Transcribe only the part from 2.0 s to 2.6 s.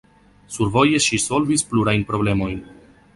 problemojn.